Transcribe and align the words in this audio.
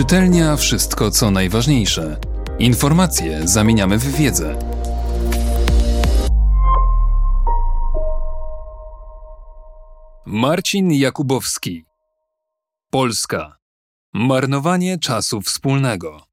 Czytelnia 0.00 0.56
wszystko 0.56 1.10
co 1.10 1.30
najważniejsze. 1.30 2.20
Informacje 2.58 3.48
zamieniamy 3.48 3.98
w 3.98 4.16
wiedzę. 4.16 4.58
Marcin 10.26 10.92
Jakubowski 10.92 11.84
Polska. 12.90 13.56
Marnowanie 14.12 14.98
czasu 14.98 15.40
wspólnego. 15.40 16.26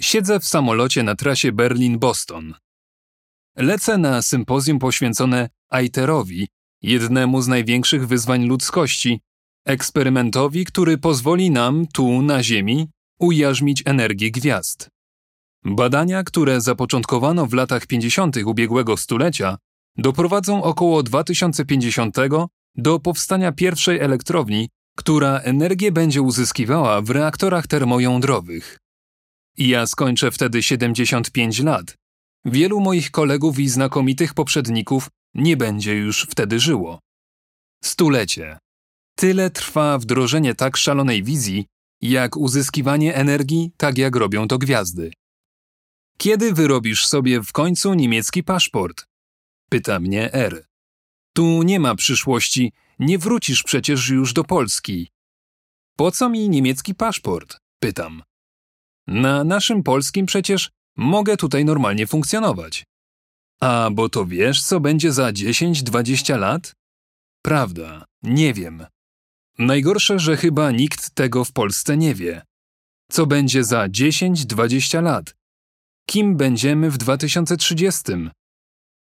Siedzę 0.00 0.40
w 0.40 0.48
samolocie 0.48 1.02
na 1.02 1.14
trasie 1.14 1.52
Berlin-Boston. 1.52 2.54
Lecę 3.56 3.98
na 3.98 4.22
sympozjum 4.22 4.78
poświęcone 4.78 5.48
Aiterowi, 5.68 6.48
jednemu 6.82 7.42
z 7.42 7.48
największych 7.48 8.06
wyzwań 8.06 8.44
ludzkości, 8.44 9.20
eksperymentowi, 9.68 10.64
który 10.64 10.98
pozwoli 10.98 11.50
nam 11.50 11.86
tu 11.86 12.22
na 12.22 12.42
Ziemi 12.42 12.88
ujarzmić 13.20 13.82
energię 13.86 14.30
gwiazd. 14.30 14.88
Badania, 15.64 16.22
które 16.24 16.60
zapoczątkowano 16.60 17.46
w 17.46 17.52
latach 17.52 17.86
50. 17.86 18.36
ubiegłego 18.36 18.96
stulecia, 18.96 19.58
doprowadzą 19.96 20.62
około 20.62 21.02
2050 21.02 22.16
do 22.74 22.98
powstania 22.98 23.52
pierwszej 23.52 23.98
elektrowni, 23.98 24.68
która 24.96 25.38
energię 25.38 25.92
będzie 25.92 26.22
uzyskiwała 26.22 27.02
w 27.02 27.10
reaktorach 27.10 27.66
termojądrowych. 27.66 28.78
Ja 29.56 29.86
skończę 29.86 30.30
wtedy 30.30 30.62
75 30.62 31.60
lat. 31.60 31.94
Wielu 32.44 32.80
moich 32.80 33.10
kolegów 33.10 33.58
i 33.58 33.68
znakomitych 33.68 34.34
poprzedników 34.34 35.08
nie 35.34 35.56
będzie 35.56 35.94
już 35.94 36.26
wtedy 36.30 36.60
żyło. 36.60 36.98
Stulecie. 37.84 38.58
Tyle 39.20 39.50
trwa 39.50 39.98
wdrożenie 39.98 40.54
tak 40.54 40.76
szalonej 40.76 41.22
wizji, 41.22 41.66
jak 42.00 42.36
uzyskiwanie 42.36 43.14
energii, 43.14 43.72
tak 43.76 43.98
jak 43.98 44.16
robią 44.16 44.48
to 44.48 44.58
gwiazdy. 44.58 45.12
Kiedy 46.18 46.52
wyrobisz 46.52 47.06
sobie 47.06 47.42
w 47.42 47.52
końcu 47.52 47.94
niemiecki 47.94 48.42
paszport? 48.42 49.06
Pyta 49.70 50.00
mnie 50.00 50.32
R. 50.32 50.66
Tu 51.32 51.62
nie 51.62 51.80
ma 51.80 51.94
przyszłości, 51.94 52.72
nie 52.98 53.18
wrócisz 53.18 53.62
przecież 53.62 54.08
już 54.08 54.32
do 54.32 54.44
Polski. 54.44 55.08
Po 55.96 56.10
co 56.10 56.28
mi 56.28 56.48
niemiecki 56.48 56.94
paszport? 56.94 57.58
Pytam. 57.80 58.22
Na 59.06 59.44
naszym 59.44 59.82
polskim 59.82 60.26
przecież 60.26 60.70
mogę 60.96 61.36
tutaj 61.36 61.64
normalnie 61.64 62.06
funkcjonować. 62.06 62.84
A 63.60 63.90
bo 63.92 64.08
to 64.08 64.26
wiesz, 64.26 64.62
co 64.62 64.80
będzie 64.80 65.12
za 65.12 65.30
10-20 65.30 66.38
lat? 66.38 66.72
Prawda, 67.42 68.04
nie 68.22 68.54
wiem. 68.54 68.86
Najgorsze, 69.58 70.18
że 70.18 70.36
chyba 70.36 70.70
nikt 70.70 71.10
tego 71.14 71.44
w 71.44 71.52
Polsce 71.52 71.96
nie 71.96 72.14
wie. 72.14 72.42
Co 73.10 73.26
będzie 73.26 73.64
za 73.64 73.86
10-20 73.86 75.02
lat? 75.02 75.34
Kim 76.06 76.36
będziemy 76.36 76.90
w 76.90 76.98
2030? 76.98 78.02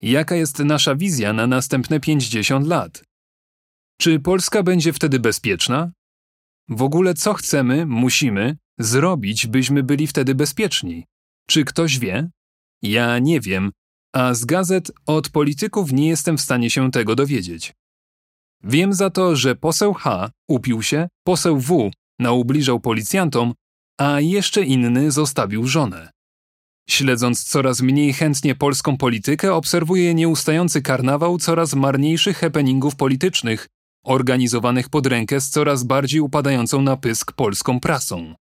Jaka 0.01 0.35
jest 0.35 0.59
nasza 0.59 0.95
wizja 0.95 1.33
na 1.33 1.47
następne 1.47 1.99
50 1.99 2.67
lat? 2.67 3.03
Czy 4.01 4.19
Polska 4.19 4.63
będzie 4.63 4.93
wtedy 4.93 5.19
bezpieczna? 5.19 5.91
W 6.69 6.81
ogóle 6.81 7.13
co 7.13 7.33
chcemy, 7.33 7.85
musimy 7.85 8.57
zrobić, 8.79 9.47
byśmy 9.47 9.83
byli 9.83 10.07
wtedy 10.07 10.35
bezpieczni? 10.35 11.05
Czy 11.47 11.65
ktoś 11.65 11.99
wie? 11.99 12.29
Ja 12.81 13.19
nie 13.19 13.39
wiem, 13.41 13.71
a 14.13 14.33
z 14.33 14.45
gazet 14.45 14.91
od 15.05 15.29
polityków 15.29 15.91
nie 15.91 16.09
jestem 16.09 16.37
w 16.37 16.41
stanie 16.41 16.69
się 16.69 16.91
tego 16.91 17.15
dowiedzieć. 17.15 17.73
Wiem 18.63 18.93
za 18.93 19.09
to, 19.09 19.35
że 19.35 19.55
poseł 19.55 19.93
H 19.93 20.31
upił 20.47 20.83
się, 20.83 21.07
poseł 21.23 21.59
W 21.59 21.91
naubliżał 22.19 22.79
policjantom, 22.79 23.53
a 23.97 24.19
jeszcze 24.19 24.63
inny 24.63 25.11
zostawił 25.11 25.67
żonę. 25.67 26.09
Śledząc 26.89 27.43
coraz 27.43 27.81
mniej 27.81 28.13
chętnie 28.13 28.55
polską 28.55 28.97
politykę, 28.97 29.53
obserwuję 29.53 30.13
nieustający 30.13 30.81
karnawał 30.81 31.37
coraz 31.37 31.73
marniejszych 31.73 32.37
happeningów 32.37 32.95
politycznych, 32.95 33.67
organizowanych 34.05 34.89
pod 34.89 35.05
rękę 35.05 35.41
z 35.41 35.49
coraz 35.49 35.83
bardziej 35.83 36.21
upadającą 36.21 36.81
na 36.81 36.97
pysk 36.97 37.31
polską 37.31 37.79
prasą. 37.79 38.35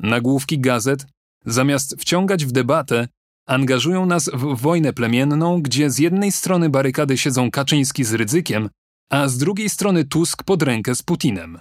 Nagłówki 0.00 0.58
gazet, 0.58 1.06
zamiast 1.46 1.96
wciągać 2.00 2.44
w 2.44 2.52
debatę, 2.52 3.08
angażują 3.46 4.06
nas 4.06 4.30
w 4.34 4.60
wojnę 4.60 4.92
plemienną, 4.92 5.62
gdzie 5.62 5.90
z 5.90 5.98
jednej 5.98 6.32
strony 6.32 6.70
barykady 6.70 7.18
siedzą 7.18 7.50
Kaczyński 7.50 8.04
z 8.04 8.14
Rydzykiem, 8.14 8.68
a 9.10 9.28
z 9.28 9.38
drugiej 9.38 9.70
strony 9.70 10.04
Tusk 10.04 10.42
pod 10.42 10.62
rękę 10.62 10.94
z 10.94 11.02
Putinem. 11.02 11.58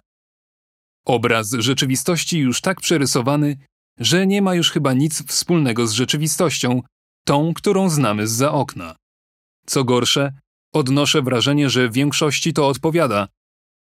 Obraz 1.05 1.51
rzeczywistości 1.51 2.39
już 2.39 2.61
tak 2.61 2.81
przerysowany, 2.81 3.57
że 3.99 4.27
nie 4.27 4.41
ma 4.41 4.55
już 4.55 4.71
chyba 4.71 4.93
nic 4.93 5.23
wspólnego 5.27 5.87
z 5.87 5.91
rzeczywistością, 5.91 6.81
tą, 7.25 7.53
którą 7.53 7.89
znamy 7.89 8.27
z 8.27 8.31
za 8.31 8.51
okna. 8.51 8.95
Co 9.65 9.83
gorsze, 9.83 10.33
odnoszę 10.73 11.21
wrażenie, 11.21 11.69
że 11.69 11.89
większości 11.89 12.53
to 12.53 12.67
odpowiada 12.67 13.27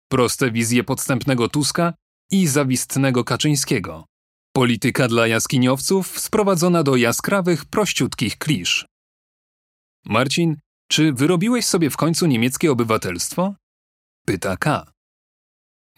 proste 0.09 0.51
wizje 0.51 0.83
podstępnego 0.83 1.49
Tuska 1.49 1.93
i 2.31 2.47
zawistnego 2.47 3.23
Kaczyńskiego. 3.23 4.05
Polityka 4.53 5.07
dla 5.07 5.27
jaskiniowców 5.27 6.19
sprowadzona 6.19 6.83
do 6.83 6.95
jaskrawych, 6.95 7.65
prościutkich 7.65 8.37
klisz. 8.37 8.85
Marcin, 10.05 10.57
czy 10.87 11.13
wyrobiłeś 11.13 11.65
sobie 11.65 11.89
w 11.89 11.97
końcu 11.97 12.25
niemieckie 12.27 12.71
obywatelstwo? 12.71 13.55
Pyta 14.25 14.57
K. 14.57 14.91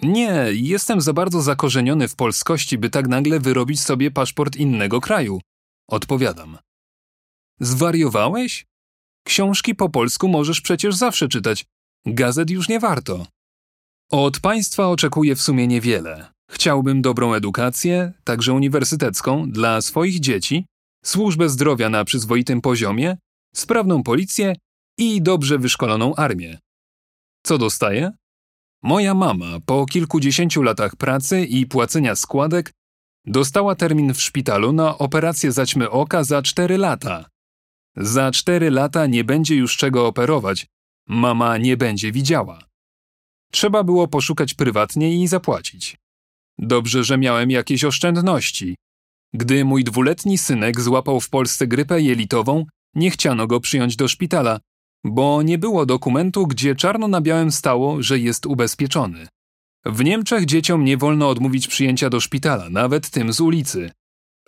Nie, 0.02 0.46
jestem 0.52 1.02
za 1.02 1.14
bardzo 1.14 1.42
zakorzeniony 1.42 2.08
w 2.08 2.16
polskości, 2.16 2.78
by 2.78 2.90
tak 2.90 3.08
nagle 3.08 3.40
wyrobić 3.40 3.82
sobie 3.82 4.12
paszport 4.12 4.56
innego 4.56 5.02
kraju. 5.02 5.42
Odpowiadam. 5.88 6.58
Zwariowałeś? 7.60 8.66
Książki 9.24 9.76
po 9.76 9.90
polsku 9.90 10.28
możesz 10.28 10.62
przecież 10.62 10.96
zawsze 10.96 11.28
czytać. 11.28 11.66
Gazet 12.06 12.50
już 12.50 12.70
nie 12.70 12.80
warto. 12.80 13.28
Od 14.12 14.40
państwa 14.40 14.88
oczekuję 14.88 15.36
w 15.36 15.42
sumie 15.42 15.68
niewiele. 15.68 16.32
Chciałbym 16.52 17.02
dobrą 17.02 17.34
edukację, 17.34 18.14
także 18.24 18.54
uniwersytecką, 18.54 19.52
dla 19.52 19.82
swoich 19.82 20.20
dzieci, 20.20 20.66
służbę 21.06 21.50
zdrowia 21.50 21.90
na 21.90 22.06
przyzwoitym 22.06 22.62
poziomie, 22.62 23.18
sprawną 23.56 24.04
policję 24.04 24.56
i 25.00 25.22
dobrze 25.22 25.58
wyszkoloną 25.58 26.16
armię. 26.16 26.60
Co 27.44 27.58
dostaję? 27.58 28.12
Moja 28.84 29.14
mama 29.14 29.60
po 29.66 29.86
kilkudziesięciu 29.86 30.62
latach 30.62 30.96
pracy 30.96 31.46
i 31.46 31.66
płacenia 31.66 32.16
składek 32.16 32.72
dostała 33.26 33.76
termin 33.76 34.14
w 34.14 34.22
szpitalu 34.22 34.72
na 34.72 34.98
operację 34.98 35.52
zaćmy 35.52 35.90
oka 35.90 36.24
za 36.24 36.42
cztery 36.42 36.78
lata. 36.78 37.26
Za 37.96 38.32
cztery 38.32 38.72
lata 38.72 39.08
nie 39.08 39.24
będzie 39.24 39.56
już 39.56 39.78
czego 39.78 40.08
operować, 40.08 40.68
mama 41.08 41.58
nie 41.58 41.78
będzie 41.78 42.12
widziała. 42.12 42.64
Trzeba 43.52 43.84
było 43.84 44.08
poszukać 44.08 44.54
prywatnie 44.54 45.24
i 45.24 45.28
zapłacić. 45.28 45.98
Dobrze, 46.58 47.04
że 47.04 47.18
miałem 47.18 47.52
jakieś 47.52 47.84
oszczędności. 47.84 48.76
Gdy 49.34 49.66
mój 49.66 49.84
dwuletni 49.84 50.38
synek 50.38 50.82
złapał 50.82 51.20
w 51.20 51.30
Polsce 51.30 51.68
grypę 51.68 52.02
jelitową, 52.02 52.66
nie 52.96 53.12
chciano 53.12 53.48
go 53.48 53.60
przyjąć 53.60 53.96
do 53.96 54.08
szpitala, 54.08 54.60
bo 55.04 55.42
nie 55.42 55.58
było 55.58 55.86
dokumentu, 55.86 56.48
gdzie 56.48 56.76
czarno 56.76 57.08
na 57.08 57.22
białym 57.22 57.52
stało, 57.52 58.04
że 58.04 58.20
jest 58.20 58.46
ubezpieczony. 58.46 59.28
W 59.86 60.04
Niemczech 60.04 60.46
dzieciom 60.46 60.86
nie 60.86 60.98
wolno 60.98 61.30
odmówić 61.30 61.68
przyjęcia 61.68 62.10
do 62.10 62.20
szpitala, 62.20 62.70
nawet 62.70 63.10
tym 63.10 63.34
z 63.34 63.42
ulicy. 63.42 63.92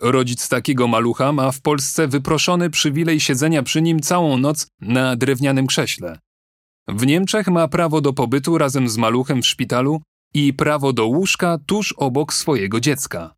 Rodzic 0.00 0.48
takiego 0.48 0.88
malucha 0.88 1.32
ma 1.32 1.52
w 1.52 1.60
Polsce 1.60 2.08
wyproszony 2.08 2.70
przywilej 2.70 3.20
siedzenia 3.20 3.62
przy 3.62 3.82
nim 3.82 4.00
całą 4.00 4.36
noc 4.36 4.66
na 4.80 5.16
drewnianym 5.16 5.66
krześle. 5.66 6.18
W 6.88 7.06
Niemczech 7.06 7.48
ma 7.48 7.68
prawo 7.68 8.00
do 8.00 8.12
pobytu 8.12 8.58
razem 8.58 8.88
z 8.88 8.96
maluchem 8.96 9.42
w 9.42 9.46
szpitalu 9.46 10.02
i 10.34 10.54
prawo 10.54 10.92
do 10.92 11.06
łóżka 11.06 11.58
tuż 11.66 11.92
obok 11.92 12.32
swojego 12.32 12.80
dziecka. 12.80 13.34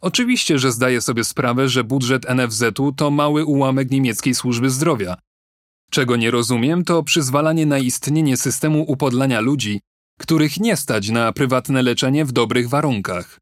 Oczywiście, 0.00 0.58
że 0.58 0.72
zdaję 0.72 1.00
sobie 1.00 1.24
sprawę, 1.24 1.68
że 1.68 1.84
budżet 1.84 2.26
NFZ-u 2.34 2.92
to 2.92 3.10
mały 3.10 3.44
ułamek 3.44 3.90
niemieckiej 3.90 4.34
służby 4.34 4.70
zdrowia, 4.70 5.16
Czego 5.90 6.16
nie 6.16 6.30
rozumiem, 6.30 6.84
to 6.84 7.02
przyzwalanie 7.02 7.66
na 7.66 7.78
istnienie 7.78 8.36
systemu 8.36 8.82
upodlania 8.82 9.40
ludzi, 9.40 9.80
których 10.18 10.60
nie 10.60 10.76
stać 10.76 11.08
na 11.08 11.32
prywatne 11.32 11.82
leczenie 11.82 12.24
w 12.24 12.32
dobrych 12.32 12.68
warunkach. 12.68 13.38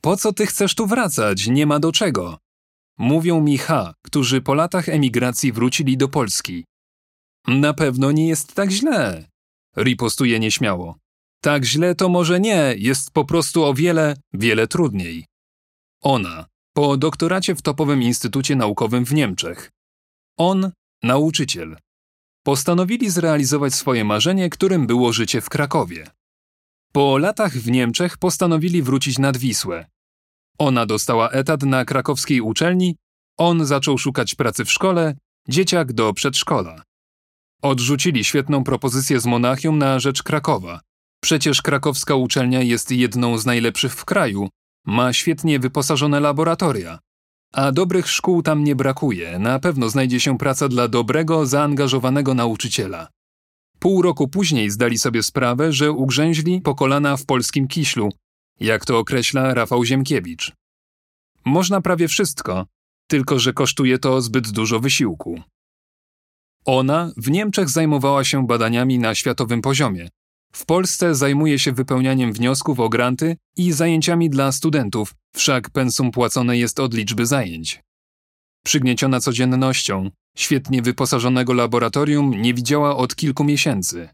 Po 0.00 0.16
co 0.16 0.32
ty 0.32 0.46
chcesz 0.46 0.74
tu 0.74 0.86
wracać? 0.86 1.46
Nie 1.46 1.66
ma 1.66 1.78
do 1.80 1.92
czego. 1.92 2.38
Mówią 2.98 3.40
mi 3.40 3.58
H, 3.58 3.94
którzy 4.02 4.40
po 4.40 4.54
latach 4.54 4.88
emigracji 4.88 5.52
wrócili 5.52 5.96
do 5.96 6.08
Polski. 6.08 6.64
Na 7.46 7.74
pewno 7.74 8.12
nie 8.12 8.28
jest 8.28 8.54
tak 8.54 8.70
źle. 8.70 9.28
Ripostuje 9.76 10.40
nieśmiało. 10.40 10.96
Tak 11.40 11.64
źle 11.64 11.94
to 11.94 12.08
może 12.08 12.40
nie, 12.40 12.74
jest 12.78 13.10
po 13.10 13.24
prostu 13.24 13.64
o 13.64 13.74
wiele, 13.74 14.16
wiele 14.32 14.66
trudniej. 14.66 15.26
Ona, 16.02 16.46
po 16.74 16.96
doktoracie 16.96 17.54
w 17.54 17.62
topowym 17.62 18.02
instytucie 18.02 18.56
naukowym 18.56 19.04
w 19.04 19.14
Niemczech. 19.14 19.70
On 20.38 20.70
nauczyciel. 21.04 21.76
Postanowili 22.42 23.10
zrealizować 23.10 23.74
swoje 23.74 24.04
marzenie, 24.04 24.50
którym 24.50 24.86
było 24.86 25.12
życie 25.12 25.40
w 25.40 25.48
Krakowie. 25.48 26.06
Po 26.92 27.18
latach 27.18 27.52
w 27.52 27.70
Niemczech 27.70 28.18
postanowili 28.18 28.82
wrócić 28.82 29.18
nad 29.18 29.36
Wisłę. 29.36 29.86
Ona 30.58 30.86
dostała 30.86 31.30
etat 31.30 31.62
na 31.62 31.84
krakowskiej 31.84 32.40
uczelni, 32.40 32.96
on 33.38 33.66
zaczął 33.66 33.98
szukać 33.98 34.34
pracy 34.34 34.64
w 34.64 34.72
szkole, 34.72 35.14
dzieciak 35.48 35.92
do 35.92 36.12
przedszkola. 36.12 36.82
Odrzucili 37.62 38.24
świetną 38.24 38.64
propozycję 38.64 39.20
z 39.20 39.26
Monachium 39.26 39.78
na 39.78 39.98
rzecz 39.98 40.22
Krakowa. 40.22 40.80
Przecież 41.22 41.62
krakowska 41.62 42.14
uczelnia 42.14 42.62
jest 42.62 42.90
jedną 42.90 43.38
z 43.38 43.46
najlepszych 43.46 43.94
w 43.94 44.04
kraju, 44.04 44.48
ma 44.86 45.12
świetnie 45.12 45.58
wyposażone 45.58 46.20
laboratoria. 46.20 46.98
A 47.54 47.72
dobrych 47.72 48.08
szkół 48.08 48.42
tam 48.42 48.64
nie 48.64 48.76
brakuje, 48.76 49.38
na 49.38 49.58
pewno 49.58 49.88
znajdzie 49.88 50.20
się 50.20 50.38
praca 50.38 50.68
dla 50.68 50.88
dobrego, 50.88 51.46
zaangażowanego 51.46 52.34
nauczyciela. 52.34 53.08
Pół 53.78 54.02
roku 54.02 54.28
później 54.28 54.70
zdali 54.70 54.98
sobie 54.98 55.22
sprawę, 55.22 55.72
że 55.72 55.92
ugrzęźli 55.92 56.60
po 56.60 56.74
kolana 56.74 57.16
w 57.16 57.26
polskim 57.26 57.68
kiślu, 57.68 58.08
jak 58.60 58.84
to 58.84 58.98
określa 58.98 59.54
Rafał 59.54 59.84
Ziemkiewicz. 59.84 60.52
Można 61.44 61.80
prawie 61.80 62.08
wszystko, 62.08 62.66
tylko 63.06 63.38
że 63.38 63.52
kosztuje 63.52 63.98
to 63.98 64.20
zbyt 64.20 64.50
dużo 64.50 64.80
wysiłku. 64.80 65.40
Ona 66.64 67.12
w 67.16 67.30
Niemczech 67.30 67.68
zajmowała 67.68 68.24
się 68.24 68.46
badaniami 68.46 68.98
na 68.98 69.14
światowym 69.14 69.62
poziomie. 69.62 70.08
W 70.54 70.66
Polsce 70.66 71.14
zajmuje 71.14 71.58
się 71.58 71.72
wypełnianiem 71.72 72.32
wniosków 72.32 72.80
o 72.80 72.88
granty 72.88 73.36
i 73.56 73.72
zajęciami 73.72 74.30
dla 74.30 74.52
studentów, 74.52 75.14
wszak 75.36 75.70
pensum 75.70 76.10
płacone 76.10 76.58
jest 76.58 76.80
od 76.80 76.94
liczby 76.94 77.26
zajęć. 77.26 77.80
Przygnieciona 78.64 79.20
codziennością, 79.20 80.10
świetnie 80.36 80.82
wyposażonego 80.82 81.52
laboratorium 81.52 82.30
nie 82.30 82.54
widziała 82.54 82.96
od 82.96 83.16
kilku 83.16 83.44
miesięcy. 83.44 84.08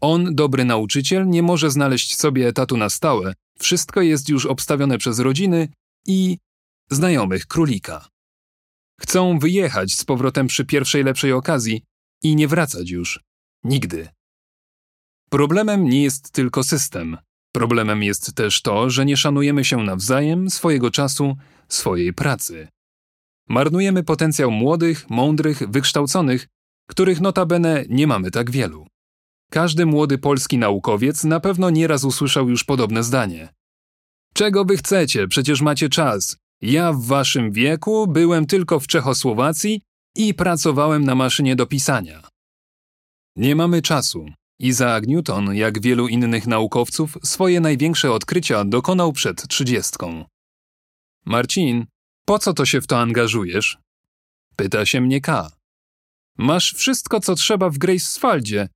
On, 0.00 0.34
dobry 0.34 0.64
nauczyciel, 0.64 1.28
nie 1.28 1.42
może 1.42 1.70
znaleźć 1.70 2.16
sobie 2.16 2.48
etatu 2.48 2.76
na 2.76 2.90
stałe, 2.90 3.34
wszystko 3.58 4.02
jest 4.02 4.28
już 4.28 4.46
obstawione 4.46 4.98
przez 4.98 5.18
rodziny 5.18 5.68
i 6.06 6.38
znajomych 6.90 7.46
królika. 7.46 8.08
Chcą 9.00 9.38
wyjechać 9.38 9.94
z 9.94 10.04
powrotem 10.04 10.46
przy 10.46 10.64
pierwszej 10.64 11.04
lepszej 11.04 11.32
okazji 11.32 11.82
i 12.22 12.36
nie 12.36 12.48
wracać 12.48 12.90
już. 12.90 13.20
Nigdy. 13.64 14.15
Problemem 15.30 15.84
nie 15.84 16.02
jest 16.02 16.30
tylko 16.30 16.64
system. 16.64 17.16
Problemem 17.52 18.02
jest 18.02 18.34
też 18.34 18.62
to, 18.62 18.90
że 18.90 19.06
nie 19.06 19.16
szanujemy 19.16 19.64
się 19.64 19.76
nawzajem, 19.76 20.50
swojego 20.50 20.90
czasu, 20.90 21.36
swojej 21.68 22.12
pracy. 22.12 22.68
Marnujemy 23.48 24.04
potencjał 24.04 24.50
młodych, 24.50 25.10
mądrych, 25.10 25.70
wykształconych, 25.70 26.46
których 26.88 27.20
notabene 27.20 27.84
nie 27.88 28.06
mamy 28.06 28.30
tak 28.30 28.50
wielu. 28.50 28.86
Każdy 29.50 29.86
młody 29.86 30.18
polski 30.18 30.58
naukowiec 30.58 31.24
na 31.24 31.40
pewno 31.40 31.70
nieraz 31.70 32.04
usłyszał 32.04 32.48
już 32.48 32.64
podobne 32.64 33.02
zdanie. 33.02 33.48
Czego 34.34 34.64
wy 34.64 34.76
chcecie? 34.76 35.28
Przecież 35.28 35.60
macie 35.60 35.88
czas. 35.88 36.36
Ja 36.60 36.92
w 36.92 37.04
waszym 37.04 37.52
wieku 37.52 38.06
byłem 38.06 38.46
tylko 38.46 38.80
w 38.80 38.86
Czechosłowacji 38.86 39.80
i 40.16 40.34
pracowałem 40.34 41.04
na 41.04 41.14
maszynie 41.14 41.56
do 41.56 41.66
pisania. 41.66 42.22
Nie 43.36 43.56
mamy 43.56 43.82
czasu. 43.82 44.26
Isaac 44.58 45.06
Newton, 45.06 45.54
jak 45.54 45.80
wielu 45.80 46.08
innych 46.08 46.46
naukowców, 46.46 47.18
swoje 47.24 47.60
największe 47.60 48.12
odkrycia 48.12 48.64
dokonał 48.64 49.12
przed 49.12 49.48
trzydziestką. 49.48 50.24
Marcin, 51.24 51.86
po 52.24 52.38
co 52.38 52.54
to 52.54 52.66
się 52.66 52.80
w 52.80 52.86
to 52.86 52.98
angażujesz? 52.98 53.78
Pyta 54.56 54.86
się 54.86 55.00
mnie 55.00 55.20
K. 55.20 55.50
Masz 56.38 56.74
wszystko, 56.74 57.20
co 57.20 57.34
trzeba 57.34 57.70
w 57.70 57.78
Greifswaldzie. 57.78 58.68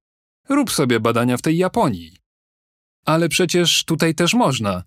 Rób 0.49 0.71
sobie 0.71 1.01
badania 1.01 1.37
w 1.37 1.43
tej 1.43 1.57
Japonii. 1.57 2.17
Ale 3.07 3.29
przecież 3.29 3.85
tutaj 3.85 4.15
też 4.15 4.35
można. 4.35 4.85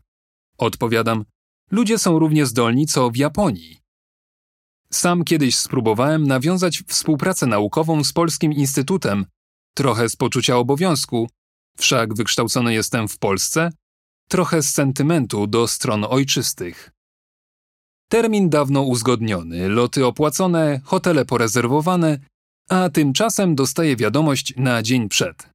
Odpowiadam, 0.58 1.26
ludzie 1.72 1.98
są 1.98 2.20
równie 2.20 2.46
zdolni 2.46 2.86
co 2.86 3.10
w 3.10 3.18
Japonii. 3.18 3.80
Sam 4.90 5.24
kiedyś 5.24 5.56
spróbowałem 5.56 6.28
nawiązać 6.28 6.84
współpracę 6.88 7.48
naukową 7.48 8.04
z 8.04 8.14
Polskim 8.14 8.54
Instytutem, 8.54 9.26
trochę 9.74 10.10
z 10.10 10.16
poczucia 10.16 10.58
obowiązku, 10.58 11.30
wszak 11.78 12.14
wykształcony 12.14 12.74
jestem 12.74 13.08
w 13.08 13.18
Polsce, 13.18 13.72
trochę 14.30 14.62
z 14.62 14.74
sentymentu 14.74 15.48
do 15.48 15.68
stron 15.68 16.06
ojczystych. 16.10 16.92
Termin 18.10 18.50
dawno 18.50 18.82
uzgodniony, 18.82 19.70
loty 19.70 20.06
opłacone, 20.06 20.82
hotele 20.86 21.26
porezerwowane, 21.26 22.20
a 22.70 22.90
tymczasem 22.90 23.56
dostaję 23.56 23.96
wiadomość 23.96 24.54
na 24.58 24.84
dzień 24.84 25.10
przed. 25.10 25.50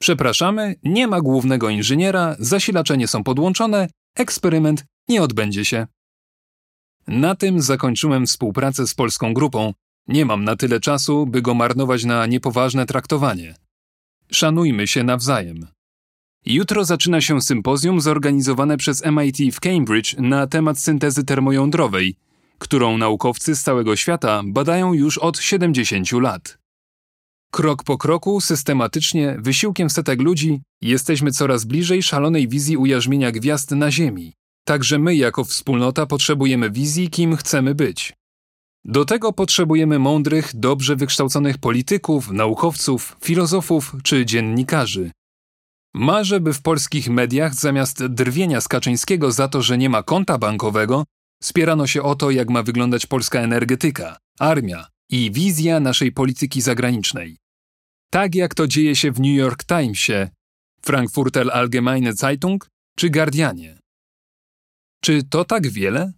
Przepraszamy, 0.00 0.74
nie 0.82 1.06
ma 1.06 1.20
głównego 1.20 1.68
inżyniera, 1.70 2.36
zasilacze 2.38 2.96
nie 2.96 3.08
są 3.08 3.24
podłączone, 3.24 3.88
eksperyment 4.16 4.84
nie 5.08 5.22
odbędzie 5.22 5.64
się. 5.64 5.86
Na 7.06 7.34
tym 7.34 7.62
zakończyłem 7.62 8.26
współpracę 8.26 8.86
z 8.86 8.94
polską 8.94 9.34
grupą. 9.34 9.72
Nie 10.08 10.24
mam 10.24 10.44
na 10.44 10.56
tyle 10.56 10.80
czasu, 10.80 11.26
by 11.26 11.42
go 11.42 11.54
marnować 11.54 12.04
na 12.04 12.26
niepoważne 12.26 12.86
traktowanie. 12.86 13.54
Szanujmy 14.32 14.86
się 14.86 15.04
nawzajem. 15.04 15.66
Jutro 16.46 16.84
zaczyna 16.84 17.20
się 17.20 17.40
sympozjum 17.40 18.00
zorganizowane 18.00 18.76
przez 18.76 19.02
MIT 19.04 19.54
w 19.54 19.60
Cambridge 19.60 20.14
na 20.18 20.46
temat 20.46 20.78
syntezy 20.78 21.24
termojądrowej, 21.24 22.16
którą 22.58 22.98
naukowcy 22.98 23.56
z 23.56 23.62
całego 23.62 23.96
świata 23.96 24.42
badają 24.44 24.92
już 24.92 25.18
od 25.18 25.38
70 25.38 26.12
lat. 26.12 26.58
Krok 27.50 27.84
po 27.84 27.98
kroku, 27.98 28.40
systematycznie, 28.40 29.36
wysiłkiem 29.38 29.90
setek 29.90 30.20
ludzi, 30.20 30.60
jesteśmy 30.82 31.30
coraz 31.30 31.64
bliżej 31.64 32.02
szalonej 32.02 32.48
wizji 32.48 32.76
ujarzmienia 32.76 33.32
gwiazd 33.32 33.70
na 33.70 33.90
Ziemi. 33.90 34.32
Także 34.64 34.98
my, 34.98 35.16
jako 35.16 35.44
wspólnota, 35.44 36.06
potrzebujemy 36.06 36.70
wizji, 36.70 37.10
kim 37.10 37.36
chcemy 37.36 37.74
być. 37.74 38.12
Do 38.84 39.04
tego 39.04 39.32
potrzebujemy 39.32 39.98
mądrych, 39.98 40.50
dobrze 40.54 40.96
wykształconych 40.96 41.58
polityków, 41.58 42.30
naukowców, 42.30 43.16
filozofów 43.24 43.96
czy 44.02 44.26
dziennikarzy. 44.26 45.10
Marzę, 45.94 46.40
by 46.40 46.52
w 46.52 46.62
polskich 46.62 47.08
mediach 47.08 47.54
zamiast 47.54 48.06
drwienia 48.06 48.60
z 48.60 48.68
Kaczyńskiego 48.68 49.32
za 49.32 49.48
to, 49.48 49.62
że 49.62 49.78
nie 49.78 49.90
ma 49.90 50.02
konta 50.02 50.38
bankowego, 50.38 51.04
spierano 51.42 51.86
się 51.86 52.02
o 52.02 52.14
to, 52.14 52.30
jak 52.30 52.50
ma 52.50 52.62
wyglądać 52.62 53.06
polska 53.06 53.40
energetyka, 53.40 54.16
armia 54.38 54.86
i 55.10 55.30
wizja 55.30 55.80
naszej 55.80 56.12
polityki 56.12 56.60
zagranicznej. 56.60 57.36
Tak 58.10 58.34
jak 58.34 58.54
to 58.54 58.66
dzieje 58.66 58.96
się 58.96 59.12
w 59.12 59.20
New 59.20 59.36
York 59.36 59.64
Timesie, 59.64 60.28
Frankfurter 60.82 61.50
Allgemeine 61.52 62.12
Zeitung 62.12 62.68
czy 62.96 63.10
Guardianie. 63.10 63.78
Czy 65.00 65.22
to 65.22 65.44
tak 65.44 65.68
wiele? 65.68 66.12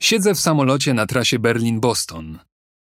Siedzę 0.00 0.34
w 0.34 0.40
samolocie 0.40 0.94
na 0.94 1.06
trasie 1.06 1.38
Berlin-Boston. 1.38 2.38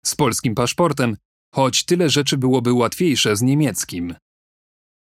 Z 0.06 0.16
polskim 0.16 0.56
paszportem, 0.56 1.18
choć 1.56 1.86
tyle 1.86 2.10
rzeczy 2.10 2.38
byłoby 2.38 2.74
łatwiejsze 2.74 3.36
z 3.36 3.42
niemieckim. 3.42 4.16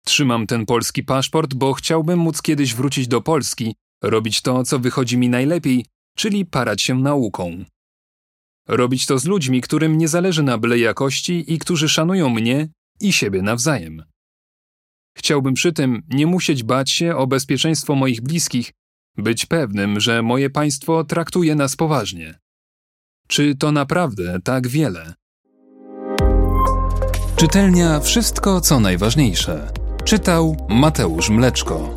Trzymam 0.05 0.47
ten 0.47 0.67
polski 0.67 1.03
paszport, 1.03 1.55
bo 1.55 1.73
chciałbym 1.73 2.19
móc 2.19 2.43
kiedyś 2.43 2.75
wrócić 2.75 3.09
do 3.09 3.21
Polski, 3.21 3.75
robić 4.03 4.43
to, 4.43 4.65
co 4.65 4.79
wychodzi 4.79 5.19
mi 5.19 5.29
najlepiej, 5.29 5.87
czyli 6.17 6.47
parać 6.47 6.83
się 6.83 6.99
nauką. 6.99 7.65
Robić 8.69 9.07
to 9.07 9.19
z 9.19 9.25
ludźmi, 9.25 9.61
którym 9.61 9.99
nie 9.99 10.09
zależy 10.09 10.43
na 10.43 10.59
byle 10.59 10.79
jakości 10.79 11.53
i 11.53 11.59
którzy 11.59 11.89
szanują 11.89 12.29
mnie 12.29 12.69
i 13.01 13.13
siebie 13.13 13.43
nawzajem. 13.43 14.05
Chciałbym 15.17 15.55
przy 15.55 15.73
tym 15.73 16.03
nie 16.09 16.27
musieć 16.27 16.63
bać 16.63 16.91
się 16.91 17.17
o 17.17 17.27
bezpieczeństwo 17.27 17.95
moich 17.95 18.21
bliskich, 18.21 18.73
być 19.17 19.47
pewnym, 19.47 20.01
że 20.01 20.23
moje 20.23 20.51
państwo 20.51 21.05
traktuje 21.05 21.55
nas 21.55 21.77
poważnie. 21.77 22.35
Czy 23.29 23.55
to 23.55 23.73
naprawdę 23.73 24.39
tak 24.45 24.69
wiele? 24.69 25.15
Czytelnia 27.37 28.01
Wszystko 28.01 28.61
co 28.61 28.81
najważniejsze. 28.81 29.73
Czytał 30.05 30.67
Mateusz 30.69 31.31
Mleczko. 31.31 31.94